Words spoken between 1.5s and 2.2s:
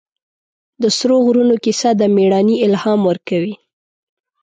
کیسه د